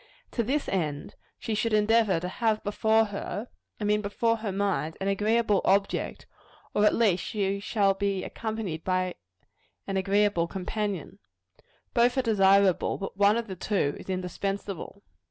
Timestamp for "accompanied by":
8.23-9.13